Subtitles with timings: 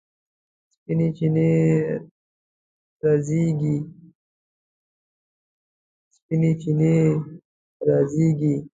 [0.73, 1.07] سپینې
[6.65, 6.91] چینې
[7.85, 8.53] رازیږي